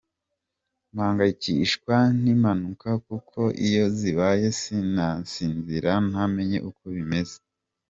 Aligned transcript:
Mpangayikishwa 0.93 1.95
n’impanuka, 2.21 2.89
kuko 3.07 3.39
iyo 3.67 3.85
zibaye 3.97 4.47
sinasinzira 4.59 5.91
ntamenye 6.09 6.57
uko 6.71 6.83
bimeze. 6.95 7.37